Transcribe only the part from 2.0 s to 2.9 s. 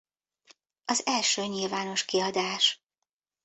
kiadás.